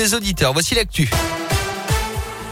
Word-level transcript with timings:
des 0.00 0.14
auditeurs. 0.14 0.52
Voici 0.52 0.76
l'actu. 0.76 1.10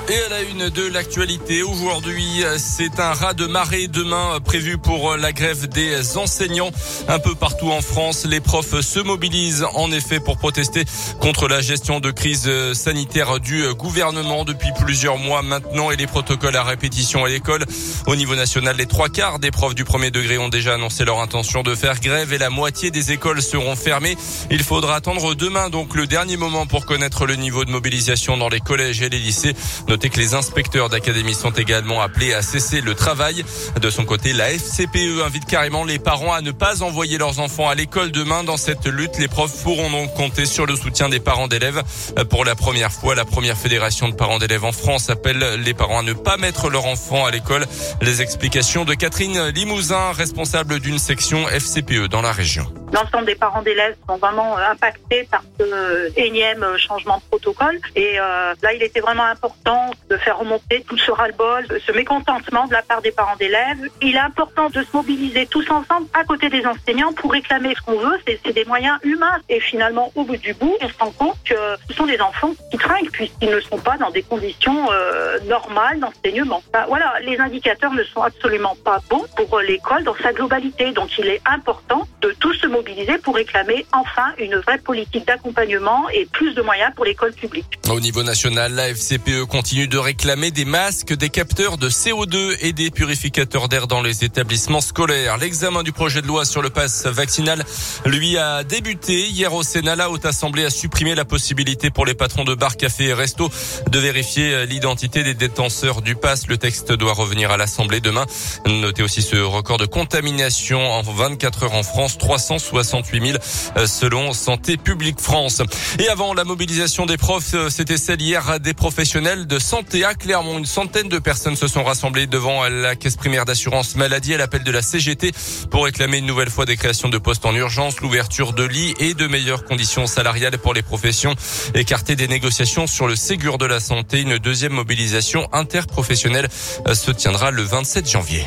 Et 0.08 0.14
à 0.20 0.28
la 0.28 0.42
une 0.42 0.68
de 0.68 0.86
l'actualité, 0.86 1.64
aujourd'hui, 1.64 2.44
c'est 2.58 3.00
un 3.00 3.12
raz 3.12 3.34
de 3.34 3.46
marée 3.46 3.88
demain 3.88 4.38
prévu 4.44 4.78
pour 4.78 5.16
la 5.16 5.32
grève 5.32 5.66
des 5.66 6.16
enseignants. 6.16 6.70
Un 7.08 7.18
peu 7.18 7.34
partout 7.34 7.72
en 7.72 7.80
France, 7.80 8.24
les 8.24 8.38
profs 8.38 8.80
se 8.82 9.00
mobilisent 9.00 9.66
en 9.74 9.90
effet 9.90 10.20
pour 10.20 10.38
protester 10.38 10.84
contre 11.20 11.48
la 11.48 11.60
gestion 11.60 11.98
de 11.98 12.12
crise 12.12 12.48
sanitaire 12.74 13.40
du 13.40 13.64
gouvernement 13.74 14.44
depuis 14.44 14.70
plusieurs 14.78 15.18
mois 15.18 15.42
maintenant 15.42 15.90
et 15.90 15.96
les 15.96 16.06
protocoles 16.06 16.54
à 16.54 16.62
répétition 16.62 17.24
à 17.24 17.28
l'école. 17.28 17.64
Au 18.06 18.14
niveau 18.14 18.36
national, 18.36 18.76
les 18.76 18.86
trois 18.86 19.08
quarts 19.08 19.40
des 19.40 19.50
profs 19.50 19.74
du 19.74 19.84
premier 19.84 20.12
degré 20.12 20.38
ont 20.38 20.48
déjà 20.48 20.74
annoncé 20.74 21.04
leur 21.04 21.20
intention 21.20 21.64
de 21.64 21.74
faire 21.74 21.98
grève 21.98 22.32
et 22.32 22.38
la 22.38 22.50
moitié 22.50 22.92
des 22.92 23.10
écoles 23.10 23.42
seront 23.42 23.74
fermées. 23.74 24.16
Il 24.52 24.62
faudra 24.62 24.94
attendre 24.94 25.34
demain 25.34 25.68
donc 25.68 25.96
le 25.96 26.06
dernier 26.06 26.36
moment 26.36 26.64
pour 26.66 26.86
connaître 26.86 27.26
le 27.26 27.34
niveau 27.34 27.64
de 27.64 27.72
mobilisation 27.72 28.36
dans 28.36 28.48
les 28.48 28.60
collèges 28.60 29.02
et 29.02 29.08
les 29.08 29.18
lycées. 29.18 29.56
Notez 29.96 30.10
que 30.10 30.20
les 30.20 30.34
inspecteurs 30.34 30.90
d'académie 30.90 31.32
sont 31.32 31.52
également 31.52 32.02
appelés 32.02 32.34
à 32.34 32.42
cesser 32.42 32.82
le 32.82 32.94
travail. 32.94 33.46
De 33.80 33.88
son 33.88 34.04
côté, 34.04 34.34
la 34.34 34.50
FCPE 34.50 35.22
invite 35.24 35.46
carrément 35.46 35.84
les 35.84 35.98
parents 35.98 36.34
à 36.34 36.42
ne 36.42 36.50
pas 36.50 36.82
envoyer 36.82 37.16
leurs 37.16 37.40
enfants 37.40 37.70
à 37.70 37.74
l'école 37.74 38.12
demain. 38.12 38.44
Dans 38.44 38.58
cette 38.58 38.84
lutte, 38.84 39.16
les 39.18 39.26
profs 39.26 39.62
pourront 39.62 39.88
donc 39.88 40.12
compter 40.12 40.44
sur 40.44 40.66
le 40.66 40.76
soutien 40.76 41.08
des 41.08 41.18
parents 41.18 41.48
d'élèves. 41.48 41.82
Pour 42.28 42.44
la 42.44 42.54
première 42.54 42.92
fois, 42.92 43.14
la 43.14 43.24
première 43.24 43.56
fédération 43.56 44.10
de 44.10 44.14
parents 44.14 44.38
d'élèves 44.38 44.66
en 44.66 44.72
France 44.72 45.08
appelle 45.08 45.62
les 45.64 45.72
parents 45.72 46.00
à 46.00 46.02
ne 46.02 46.12
pas 46.12 46.36
mettre 46.36 46.68
leurs 46.68 46.84
enfants 46.84 47.24
à 47.24 47.30
l'école. 47.30 47.64
Les 48.02 48.20
explications 48.20 48.84
de 48.84 48.92
Catherine 48.92 49.48
Limousin, 49.48 50.12
responsable 50.12 50.78
d'une 50.78 50.98
section 50.98 51.48
FCPE 51.48 52.08
dans 52.10 52.20
la 52.20 52.32
région. 52.32 52.70
L'ensemble 52.92 53.26
des 53.26 53.34
parents 53.34 53.62
d'élèves 53.62 53.96
sont 54.08 54.16
vraiment 54.16 54.56
impactés 54.56 55.28
par 55.30 55.42
ce 55.58 56.12
énième 56.18 56.64
changement 56.76 57.18
de 57.18 57.22
protocole. 57.24 57.78
Et 57.94 58.18
euh, 58.18 58.54
là, 58.62 58.72
il 58.74 58.82
était 58.82 59.00
vraiment 59.00 59.24
important 59.24 59.90
de 60.08 60.16
faire 60.16 60.38
remonter 60.38 60.84
tout 60.88 60.98
ce 60.98 61.10
ras-le-bol, 61.10 61.66
ce 61.84 61.92
mécontentement 61.92 62.66
de 62.66 62.72
la 62.72 62.82
part 62.82 63.02
des 63.02 63.12
parents 63.12 63.36
d'élèves. 63.36 63.78
Il 64.02 64.16
est 64.16 64.20
important 64.20 64.68
de 64.70 64.82
se 64.82 64.88
mobiliser 64.94 65.46
tous 65.46 65.68
ensemble 65.70 66.06
à 66.14 66.24
côté 66.24 66.48
des 66.48 66.64
enseignants 66.66 67.12
pour 67.12 67.32
réclamer 67.32 67.74
ce 67.74 67.82
qu'on 67.82 67.98
veut, 67.98 68.18
c'est 68.26 68.52
des 68.52 68.64
moyens 68.64 68.98
humains. 69.02 69.38
Et 69.48 69.60
finalement, 69.60 70.12
au 70.14 70.24
bout 70.24 70.36
du 70.36 70.54
bout, 70.54 70.76
on 70.80 70.88
se 70.88 70.98
rend 70.98 71.10
compte 71.12 71.36
que 71.44 71.54
ce 71.88 71.94
sont 71.94 72.06
des 72.06 72.20
enfants 72.20 72.52
qui 72.70 72.78
trinquent 72.78 73.10
puisqu'ils 73.12 73.50
ne 73.50 73.60
sont 73.60 73.78
pas 73.78 73.96
dans 73.98 74.10
des 74.10 74.22
conditions 74.22 74.90
euh, 74.90 75.38
normales 75.46 76.00
d'enseignement. 76.00 76.62
Bah, 76.72 76.86
voilà, 76.88 77.14
les 77.22 77.38
indicateurs 77.38 77.92
ne 77.92 78.04
sont 78.04 78.22
absolument 78.22 78.76
pas 78.84 79.00
bons 79.08 79.24
pour 79.36 79.60
l'école 79.60 80.04
dans 80.04 80.16
sa 80.22 80.32
globalité. 80.32 80.92
Donc 80.92 81.18
il 81.18 81.26
est 81.26 81.40
important 81.46 82.06
de 82.20 82.34
tous 82.40 82.56
se 82.56 82.66
mobiliser 82.76 83.18
pour 83.18 83.34
réclamer 83.34 83.86
enfin 83.92 84.32
une 84.38 84.56
vraie 84.56 84.78
politique 84.78 85.26
d'accompagnement 85.26 86.08
et 86.10 86.26
plus 86.26 86.54
de 86.54 86.62
moyens 86.62 86.92
pour 86.94 87.04
l'école 87.04 87.32
publique. 87.32 87.66
Au 87.90 88.00
niveau 88.00 88.22
national, 88.22 88.72
la 88.74 88.88
FCPE 88.88 89.44
continue 89.48 89.88
de 89.88 89.98
réclamer 89.98 90.50
des 90.50 90.64
masques, 90.64 91.14
des 91.14 91.30
capteurs 91.30 91.78
de 91.78 91.88
CO2 91.88 92.56
et 92.60 92.72
des 92.72 92.90
purificateurs 92.90 93.68
d'air 93.68 93.86
dans 93.86 94.02
les 94.02 94.24
établissements 94.24 94.80
scolaires. 94.80 95.38
L'examen 95.38 95.82
du 95.82 95.92
projet 95.92 96.20
de 96.22 96.26
loi 96.26 96.44
sur 96.44 96.62
le 96.62 96.70
pass 96.70 97.06
vaccinal, 97.06 97.64
lui, 98.04 98.36
a 98.36 98.64
débuté 98.64 99.26
hier 99.26 99.54
au 99.54 99.62
Sénat. 99.62 99.96
La 99.96 100.10
Haute 100.10 100.26
Assemblée 100.26 100.64
a 100.64 100.70
supprimé 100.70 101.14
la 101.14 101.24
possibilité 101.24 101.90
pour 101.90 102.04
les 102.04 102.14
patrons 102.14 102.44
de 102.44 102.54
bars, 102.54 102.76
cafés 102.76 103.06
et 103.06 103.14
restos 103.14 103.50
de 103.90 103.98
vérifier 103.98 104.66
l'identité 104.66 105.22
des 105.22 105.34
détenteurs 105.34 106.02
du 106.02 106.14
pass. 106.14 106.46
Le 106.48 106.58
texte 106.58 106.92
doit 106.92 107.14
revenir 107.14 107.50
à 107.50 107.56
l'Assemblée 107.56 108.00
demain. 108.00 108.26
Notez 108.66 109.02
aussi 109.02 109.22
ce 109.22 109.36
record 109.36 109.78
de 109.78 109.86
contamination 109.86 110.80
en 110.92 111.02
24 111.02 111.64
heures 111.64 111.74
en 111.74 111.82
France, 111.82 112.18
368 112.66 113.38
000 113.74 113.86
selon 113.86 114.32
Santé 114.32 114.76
publique 114.76 115.20
France. 115.20 115.62
Et 115.98 116.08
avant 116.08 116.34
la 116.34 116.44
mobilisation 116.44 117.06
des 117.06 117.16
profs, 117.16 117.54
c'était 117.68 117.96
celle 117.96 118.20
hier 118.20 118.58
des 118.60 118.74
professionnels 118.74 119.46
de 119.46 119.58
santé 119.58 120.04
à 120.04 120.14
Clermont. 120.14 120.58
Une 120.58 120.66
centaine 120.66 121.08
de 121.08 121.18
personnes 121.18 121.56
se 121.56 121.68
sont 121.68 121.84
rassemblées 121.84 122.26
devant 122.26 122.68
la 122.68 122.96
caisse 122.96 123.16
primaire 123.16 123.44
d'assurance 123.44 123.96
maladie 123.96 124.34
à 124.34 124.38
l'appel 124.38 124.64
de 124.64 124.70
la 124.70 124.82
CGT 124.82 125.32
pour 125.70 125.84
réclamer 125.84 126.18
une 126.18 126.26
nouvelle 126.26 126.50
fois 126.50 126.64
des 126.64 126.76
créations 126.76 127.08
de 127.08 127.18
postes 127.18 127.46
en 127.46 127.54
urgence, 127.54 128.00
l'ouverture 128.00 128.52
de 128.52 128.64
lits 128.64 128.94
et 128.98 129.14
de 129.14 129.26
meilleures 129.26 129.64
conditions 129.64 130.06
salariales 130.06 130.58
pour 130.58 130.74
les 130.74 130.82
professions. 130.82 131.34
Écartées 131.74 132.16
des 132.16 132.28
négociations 132.28 132.86
sur 132.86 133.06
le 133.06 133.16
Ségur 133.16 133.58
de 133.58 133.66
la 133.66 133.80
santé, 133.80 134.20
une 134.20 134.38
deuxième 134.38 134.72
mobilisation 134.72 135.48
interprofessionnelle 135.52 136.48
se 136.92 137.10
tiendra 137.10 137.50
le 137.50 137.62
27 137.62 138.08
janvier. 138.08 138.44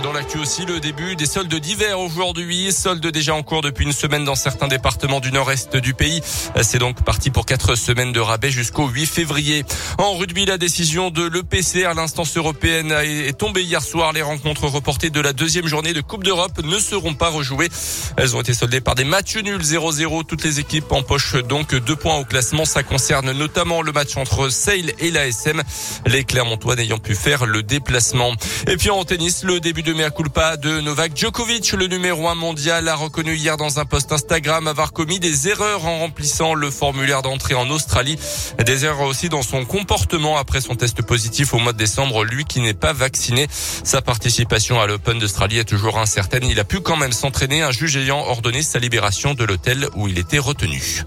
Dans 0.00 0.12
l'actu 0.12 0.38
aussi, 0.38 0.64
le 0.64 0.80
début 0.80 1.16
des 1.16 1.26
soldes 1.26 1.54
d'hiver 1.54 2.00
aujourd'hui. 2.00 2.72
Soldes 2.72 3.06
déjà 3.06 3.34
en 3.34 3.42
cours 3.42 3.60
depuis 3.60 3.84
une 3.84 3.92
semaine 3.92 4.24
dans 4.24 4.34
certains 4.34 4.66
départements 4.66 5.20
du 5.20 5.30
nord-est 5.30 5.76
du 5.76 5.92
pays. 5.92 6.20
C'est 6.62 6.78
donc 6.78 7.04
parti 7.04 7.30
pour 7.30 7.44
quatre 7.44 7.74
semaines 7.74 8.10
de 8.12 8.18
rabais 8.18 8.50
jusqu'au 8.50 8.88
8 8.88 9.06
février. 9.06 9.64
En 9.98 10.14
rugby, 10.14 10.46
la 10.46 10.56
décision 10.56 11.10
de 11.10 11.22
l'EPCR, 11.22 11.94
l'instance 11.94 12.36
européenne, 12.36 12.90
est 12.90 13.38
tombée 13.38 13.62
hier 13.62 13.82
soir. 13.82 14.12
Les 14.12 14.22
rencontres 14.22 14.66
reportées 14.66 15.10
de 15.10 15.20
la 15.20 15.34
deuxième 15.34 15.66
journée 15.66 15.92
de 15.92 16.00
Coupe 16.00 16.24
d'Europe 16.24 16.58
ne 16.64 16.78
seront 16.78 17.14
pas 17.14 17.28
rejouées. 17.28 17.68
Elles 18.16 18.34
ont 18.34 18.40
été 18.40 18.54
soldées 18.54 18.80
par 18.80 18.94
des 18.94 19.04
matchs 19.04 19.36
nuls 19.36 19.62
0-0. 19.62 20.24
Toutes 20.24 20.42
les 20.42 20.58
équipes 20.58 20.90
empochent 20.90 21.36
donc 21.44 21.74
deux 21.74 21.96
points 21.96 22.16
au 22.16 22.24
classement. 22.24 22.64
Ça 22.64 22.82
concerne 22.82 23.30
notamment 23.32 23.82
le 23.82 23.92
match 23.92 24.16
entre 24.16 24.48
Sale 24.48 24.92
et 24.98 25.10
l'ASM. 25.10 25.62
Les 26.06 26.24
Clermontois 26.24 26.76
n'ayant 26.76 26.98
pu 26.98 27.14
faire 27.14 27.44
le 27.44 27.62
déplacement. 27.62 28.32
Et 28.68 28.76
puis 28.78 28.90
en 28.90 29.04
tennis, 29.04 29.44
le 29.44 29.60
début 29.60 29.81
de 29.82 29.92
mea 29.92 30.10
culpa 30.10 30.56
de 30.56 30.80
Novak 30.80 31.16
Djokovic, 31.16 31.72
le 31.72 31.86
numéro 31.86 32.28
un 32.28 32.34
mondial, 32.34 32.88
a 32.88 32.94
reconnu 32.94 33.34
hier 33.34 33.56
dans 33.56 33.80
un 33.80 33.84
post 33.84 34.12
Instagram 34.12 34.66
avoir 34.66 34.92
commis 34.92 35.18
des 35.18 35.48
erreurs 35.48 35.86
en 35.86 36.00
remplissant 36.00 36.54
le 36.54 36.70
formulaire 36.70 37.22
d'entrée 37.22 37.54
en 37.54 37.68
Australie. 37.70 38.18
Des 38.64 38.84
erreurs 38.84 39.06
aussi 39.06 39.28
dans 39.28 39.42
son 39.42 39.64
comportement 39.64 40.36
après 40.36 40.60
son 40.60 40.74
test 40.74 41.02
positif 41.02 41.54
au 41.54 41.58
mois 41.58 41.72
de 41.72 41.78
décembre, 41.78 42.24
lui 42.24 42.44
qui 42.44 42.60
n'est 42.60 42.74
pas 42.74 42.92
vacciné. 42.92 43.46
Sa 43.50 44.02
participation 44.02 44.80
à 44.80 44.86
l'Open 44.86 45.18
d'Australie 45.18 45.58
est 45.58 45.64
toujours 45.64 45.98
incertaine. 45.98 46.44
Il 46.44 46.60
a 46.60 46.64
pu 46.64 46.80
quand 46.80 46.96
même 46.96 47.12
s'entraîner, 47.12 47.62
un 47.62 47.72
juge 47.72 47.96
ayant 47.96 48.20
ordonné 48.20 48.62
sa 48.62 48.78
libération 48.78 49.34
de 49.34 49.44
l'hôtel 49.44 49.88
où 49.94 50.08
il 50.08 50.18
était 50.18 50.38
retenu. 50.38 51.02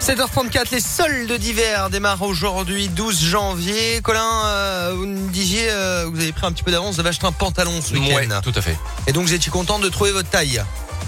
7h34, 0.00 0.66
les 0.72 0.80
soldes 0.80 1.32
d'hiver 1.32 1.90
démarrent 1.90 2.22
aujourd'hui, 2.22 2.88
12 2.88 3.22
janvier. 3.24 4.00
Colin, 4.02 4.44
euh, 4.46 4.92
vous 4.96 5.06
me 5.06 5.28
disiez, 5.30 5.70
euh, 5.70 6.06
vous 6.10 6.20
avez 6.20 6.32
pris 6.32 6.46
un 6.46 6.52
petit 6.52 6.62
peu 6.62 6.70
d'avance, 6.70 6.94
vous 6.94 7.00
avez 7.00 7.10
acheté 7.10 7.26
un 7.26 7.32
pantalon 7.32 7.80
ce 7.82 7.94
week-end. 7.94 8.14
Ouais, 8.14 8.28
tout 8.42 8.52
à 8.54 8.60
fait. 8.60 8.76
Et 9.06 9.12
donc 9.12 9.24
vous 9.26 9.34
étiez 9.34 9.50
content 9.50 9.78
de 9.78 9.88
trouver 9.88 10.12
votre 10.12 10.28
taille? 10.28 10.62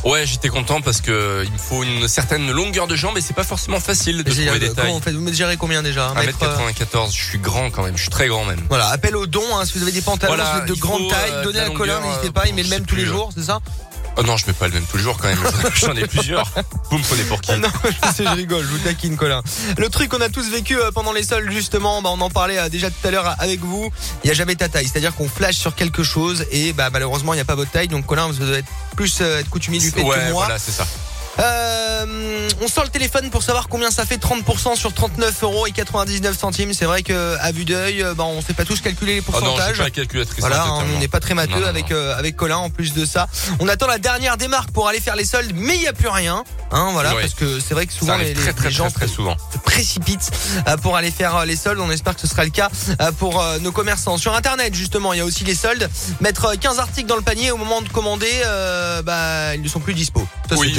Ouais, 0.04 0.26
j'étais 0.26 0.48
content 0.48 0.80
parce 0.80 1.00
que 1.00 1.44
il 1.44 1.52
me 1.52 1.58
faut 1.58 1.84
une 1.84 2.08
certaine 2.08 2.50
longueur 2.50 2.88
de 2.88 2.96
jambe 2.96 3.16
et 3.18 3.20
c'est 3.20 3.34
pas 3.34 3.44
forcément 3.44 3.78
facile 3.78 4.24
de 4.24 4.30
trouver 4.30 4.58
des 4.58 4.68
comment 4.70 5.00
tailles. 5.00 5.12
vous 5.14 5.20
Vous 5.20 5.24
mesurez 5.24 5.56
combien 5.56 5.82
déjà? 5.82 6.08
Un 6.08 6.14
mètre, 6.14 6.42
euh, 6.42 6.56
1m94, 6.56 7.14
je 7.14 7.24
suis 7.24 7.38
grand 7.38 7.70
quand 7.70 7.84
même, 7.84 7.96
je 7.96 8.02
suis 8.02 8.10
très 8.10 8.26
grand 8.26 8.44
même. 8.44 8.60
Voilà, 8.68 8.88
appel 8.88 9.14
au 9.14 9.26
don, 9.26 9.42
hein, 9.54 9.64
si 9.64 9.74
vous 9.78 9.82
avez 9.82 9.92
des 9.92 10.02
pantalons 10.02 10.34
Voilà, 10.34 10.64
de 10.66 10.74
grande 10.74 11.08
taille, 11.08 11.30
euh, 11.30 11.44
donnez 11.44 11.60
à 11.60 11.70
Colin, 11.70 12.00
n'hésitez 12.00 12.28
euh, 12.28 12.32
pas, 12.32 12.48
il 12.48 12.54
met 12.54 12.64
le 12.64 12.68
même 12.68 12.84
tous 12.84 12.96
les 12.96 13.06
jours, 13.06 13.30
c'est 13.34 13.44
ça? 13.44 13.60
Oh 14.18 14.22
non, 14.22 14.36
je 14.36 14.46
mets 14.46 14.52
pas 14.52 14.68
le 14.68 14.74
même 14.74 14.84
tous 14.84 14.98
les 14.98 15.02
jours 15.02 15.16
quand 15.16 15.28
même. 15.28 15.38
J'en 15.74 15.94
ai 15.94 16.06
plusieurs. 16.06 16.46
Vous 16.90 16.98
me 16.98 17.02
prenez 17.02 17.22
pour 17.24 17.40
qui 17.40 17.52
Non, 17.56 17.68
je 17.84 18.12
sais, 18.14 18.24
je 18.24 18.28
rigole, 18.30 18.62
je 18.62 18.68
vous 18.68 18.78
taquine, 18.78 19.16
Colin. 19.16 19.42
Le 19.78 19.88
truc 19.88 20.10
qu'on 20.10 20.20
a 20.20 20.28
tous 20.28 20.50
vécu 20.50 20.78
euh, 20.78 20.90
pendant 20.90 21.12
les 21.12 21.22
soldes, 21.22 21.50
justement, 21.50 22.02
bah, 22.02 22.10
on 22.12 22.20
en 22.20 22.28
parlait 22.30 22.58
euh, 22.58 22.68
déjà 22.68 22.90
tout 22.90 23.06
à 23.06 23.10
l'heure 23.10 23.34
avec 23.38 23.60
vous. 23.60 23.90
Il 24.22 24.26
n'y 24.26 24.30
a 24.30 24.34
jamais 24.34 24.54
ta 24.54 24.68
taille, 24.68 24.86
c'est-à-dire 24.86 25.14
qu'on 25.14 25.28
flash 25.28 25.56
sur 25.56 25.74
quelque 25.74 26.02
chose 26.02 26.44
et 26.50 26.72
bah 26.72 26.90
malheureusement 26.92 27.32
il 27.32 27.36
n'y 27.36 27.42
a 27.42 27.46
pas 27.46 27.54
votre 27.54 27.70
taille. 27.70 27.88
Donc 27.88 28.06
Colin, 28.06 28.26
vous 28.26 28.34
devez 28.34 28.58
être 28.58 28.68
plus 28.96 29.18
euh, 29.22 29.40
être 29.40 29.48
coutumier 29.48 29.78
du 29.78 29.90
fait 29.90 30.02
Ouais, 30.02 30.16
que 30.16 30.20
moi. 30.32 30.44
voilà, 30.44 30.58
c'est 30.58 30.72
ça. 30.72 30.86
Euh, 31.38 32.48
on 32.60 32.68
sort 32.68 32.84
le 32.84 32.90
téléphone 32.90 33.30
pour 33.30 33.42
savoir 33.42 33.68
combien 33.68 33.90
ça 33.90 34.04
fait 34.04 34.16
30% 34.22 34.76
sur 34.76 34.92
39 34.92 35.42
euros 35.42 35.66
et 35.66 35.72
99 35.72 36.38
centimes. 36.38 36.74
C'est 36.74 36.84
vrai 36.84 37.02
que 37.02 37.36
à 37.40 37.52
vue 37.52 37.64
d'œil, 37.64 38.02
euh, 38.02 38.14
bah, 38.14 38.24
on 38.24 38.40
sait 38.42 38.52
pas 38.54 38.64
tous 38.64 38.80
calculer 38.80 39.14
les 39.14 39.22
Oh 39.26 39.30
non, 39.32 39.38
je 39.38 39.40
pourcentages. 39.40 39.76
pas. 39.78 39.84
Voilà, 40.38 40.64
hein, 40.64 40.84
on 40.94 40.98
n'est 40.98 41.08
pas 41.08 41.20
très 41.20 41.34
matheux 41.34 41.60
non, 41.60 41.66
avec 41.66 41.90
euh, 41.90 42.16
avec 42.16 42.36
Colin 42.36 42.58
en 42.58 42.70
plus 42.70 42.92
de 42.92 43.04
ça. 43.04 43.28
On 43.60 43.68
attend 43.68 43.86
la 43.86 43.98
dernière 43.98 44.36
démarque 44.36 44.70
pour 44.72 44.88
aller 44.88 45.00
faire 45.00 45.16
les 45.16 45.24
soldes, 45.24 45.52
mais 45.54 45.76
il 45.76 45.82
y 45.82 45.88
a 45.88 45.92
plus 45.92 46.08
rien, 46.08 46.44
hein, 46.70 46.90
voilà, 46.92 47.12
parce 47.14 47.34
que 47.34 47.60
c'est 47.60 47.74
vrai 47.74 47.86
que 47.86 47.92
souvent 47.92 48.16
les, 48.16 48.34
très 48.34 48.46
les 48.48 48.52
très 48.52 48.70
gens 48.70 48.90
très 48.90 49.08
souvent. 49.08 49.36
se 49.52 49.58
précipitent 49.58 50.30
euh, 50.68 50.76
pour 50.76 50.96
aller 50.96 51.10
faire 51.10 51.36
euh, 51.36 51.44
les 51.44 51.56
soldes. 51.56 51.80
On 51.80 51.90
espère 51.90 52.14
que 52.14 52.20
ce 52.20 52.26
sera 52.26 52.44
le 52.44 52.50
cas 52.50 52.70
pour 53.18 53.42
nos 53.60 53.72
commerçants. 53.72 54.16
Sur 54.18 54.34
internet, 54.34 54.74
justement, 54.74 55.12
il 55.12 55.18
y 55.18 55.20
a 55.20 55.24
aussi 55.24 55.44
les 55.44 55.54
soldes. 55.54 55.88
Mettre 56.20 56.46
euh, 56.46 56.54
15 56.60 56.78
articles 56.78 57.08
dans 57.08 57.16
le 57.16 57.22
panier 57.22 57.50
au 57.50 57.56
moment 57.56 57.82
de 57.82 57.88
commander, 57.88 58.30
euh, 58.46 59.02
bah 59.02 59.54
ils 59.54 59.62
ne 59.62 59.68
sont 59.68 59.80
plus 59.80 59.94
dispo. 59.94 60.26
Ça, 60.48 60.56
Oui, 60.56 60.72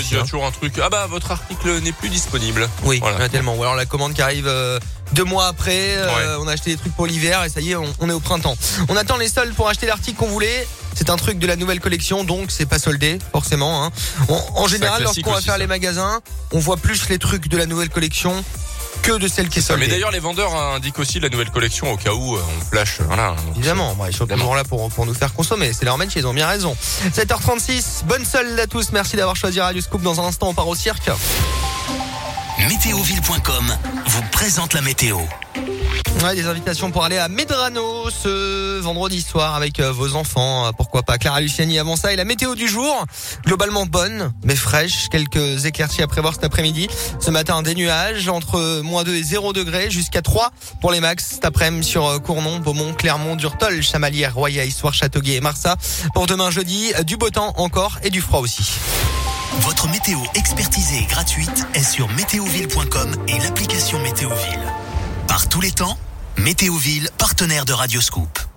il 0.00 0.04
y 0.04 0.06
a- 0.06 0.06
aussi, 0.06 0.14
il 0.14 0.16
y 0.16 0.20
a 0.20 0.22
toujours 0.22 0.44
un 0.46 0.50
truc. 0.50 0.74
Ah 0.82 0.88
bah 0.88 1.06
votre 1.08 1.30
article 1.30 1.80
n'est 1.80 1.92
plus 1.92 2.08
disponible. 2.08 2.68
Oui, 2.84 2.98
Voilà. 3.00 3.16
il 3.16 3.20
y 3.20 3.22
en 3.22 3.26
a 3.26 3.28
tellement. 3.28 3.54
Ou 3.56 3.62
alors 3.62 3.74
la 3.76 3.86
commande 3.86 4.14
qui 4.14 4.22
arrive 4.22 4.46
euh, 4.48 4.78
deux 5.12 5.24
mois 5.24 5.46
après, 5.48 5.96
euh, 5.96 6.06
Ouais. 6.36 6.42
on 6.44 6.48
a 6.48 6.52
acheté 6.52 6.70
des 6.70 6.76
trucs 6.76 6.94
pour 6.94 7.06
l'hiver 7.06 7.44
et 7.44 7.48
ça 7.48 7.60
y 7.60 7.72
est, 7.72 7.76
on, 7.76 7.92
on 8.00 8.08
est 8.08 8.12
au 8.12 8.20
printemps. 8.20 8.56
On 8.88 8.96
attend 8.96 9.16
les 9.16 9.28
soldes 9.28 9.54
pour 9.54 9.68
acheter 9.68 9.86
l'article 9.86 10.18
qu'on 10.18 10.28
voulait. 10.28 10.66
C'est 10.94 11.08
un 11.08 11.16
truc 11.16 11.38
de 11.38 11.46
la 11.46 11.56
nouvelle 11.56 11.80
collection, 11.80 12.24
donc 12.24 12.50
c'est 12.50 12.66
pas 12.66 12.78
soldé 12.78 13.18
forcément. 13.32 13.84
Hein. 13.84 13.90
On- 14.28 14.42
en 14.56 14.66
général, 14.66 15.02
lorsqu'on 15.02 15.30
va 15.32 15.40
faire 15.40 15.52
ça. 15.54 15.58
les 15.58 15.66
magasins, 15.68 16.20
on 16.52 16.58
voit 16.58 16.76
plus 16.76 17.08
les 17.08 17.18
trucs 17.18 17.48
de 17.48 17.56
la 17.56 17.66
nouvelle 17.66 17.88
collection 17.90 18.44
que 19.02 19.18
de 19.18 19.28
celle 19.28 19.48
qui 19.48 19.58
est 19.58 19.62
soldée. 19.62 19.86
Mais 19.86 19.88
d'ailleurs, 19.88 20.10
les 20.10 20.18
vendeurs 20.18 20.54
indiquent 20.54 20.98
aussi 20.98 21.20
la 21.20 21.28
nouvelle 21.28 21.50
collection 21.50 21.92
au 21.92 21.96
cas 21.96 22.12
où 22.12 22.36
euh, 22.36 22.40
on 22.40 22.64
flash. 22.64 23.00
Voilà. 23.00 23.34
Évidemment, 23.56 23.96
ils 24.06 24.14
sont 24.14 24.26
toujours 24.26 24.54
là 24.54 24.64
pour, 24.64 24.88
pour 24.90 25.06
nous 25.06 25.14
faire 25.14 25.32
consommer. 25.34 25.72
C'est 25.72 25.84
leur 25.84 25.98
métier, 25.98 26.20
ils 26.20 26.26
ont 26.26 26.34
bien 26.34 26.48
raison. 26.48 26.76
7h36, 27.14 28.04
bonne 28.04 28.24
solde 28.24 28.58
à 28.58 28.66
tous. 28.66 28.92
Merci 28.92 29.16
d'avoir 29.16 29.36
choisi 29.36 29.60
Radio 29.60 29.80
Scoop. 29.80 30.02
Dans 30.02 30.20
un 30.20 30.24
instant, 30.24 30.48
on 30.48 30.54
part 30.54 30.68
au 30.68 30.74
cirque. 30.74 31.10
Météoville.com 32.68 33.76
vous 34.06 34.22
présente 34.30 34.74
la 34.74 34.82
météo. 34.82 35.18
Ouais, 36.18 36.34
des 36.34 36.46
invitations 36.46 36.90
pour 36.90 37.04
aller 37.04 37.16
à 37.16 37.28
Medrano 37.28 38.10
ce 38.10 38.78
vendredi 38.80 39.22
soir 39.22 39.54
avec 39.54 39.80
euh, 39.80 39.90
vos 39.90 40.16
enfants. 40.16 40.66
Euh, 40.66 40.70
pourquoi 40.76 41.02
pas 41.02 41.16
Clara 41.16 41.40
Luciani 41.40 41.78
avant 41.78 41.96
ça. 41.96 42.12
Et 42.12 42.16
la 42.16 42.26
météo 42.26 42.54
du 42.54 42.68
jour, 42.68 43.06
globalement 43.46 43.86
bonne, 43.86 44.30
mais 44.44 44.54
fraîche. 44.54 45.08
Quelques 45.08 45.64
éclaircies 45.64 46.02
à 46.02 46.06
prévoir 46.06 46.34
cet 46.34 46.44
après-midi. 46.44 46.88
Ce 47.20 47.30
matin, 47.30 47.62
des 47.62 47.74
nuages 47.74 48.28
entre 48.28 48.82
moins 48.82 49.02
2 49.02 49.14
et 49.14 49.22
0 49.22 49.54
degrés 49.54 49.90
jusqu'à 49.90 50.20
3 50.20 50.50
pour 50.82 50.92
les 50.92 51.00
max 51.00 51.26
cet 51.36 51.44
après-midi 51.46 51.88
sur 51.88 52.06
euh, 52.06 52.18
Cournon, 52.18 52.58
Beaumont, 52.58 52.92
Clermont, 52.92 53.36
Durtol, 53.36 53.82
Chamalières, 53.82 54.34
Roya, 54.34 54.66
Histoire, 54.66 54.92
Châteauguay 54.92 55.36
et 55.36 55.40
Marsa. 55.40 55.76
Pour 56.12 56.26
demain 56.26 56.50
jeudi, 56.50 56.92
du 57.06 57.16
beau 57.16 57.30
temps 57.30 57.54
encore 57.56 57.98
et 58.02 58.10
du 58.10 58.20
froid 58.20 58.40
aussi. 58.40 58.72
Votre 59.60 59.88
météo 59.88 60.18
expertisée 60.34 60.98
et 60.98 61.06
gratuite 61.06 61.66
est 61.74 61.82
sur 61.82 62.08
météoville.com 62.10 63.16
et 63.28 63.38
l'application 63.38 63.98
Météoville. 64.00 64.60
Par 65.30 65.48
tous 65.48 65.60
les 65.60 65.70
temps, 65.70 65.96
Météoville, 66.38 67.08
partenaire 67.16 67.64
de 67.64 67.72
Radioscoop. 67.72 68.49